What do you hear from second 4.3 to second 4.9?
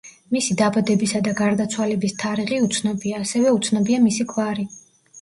გვარი.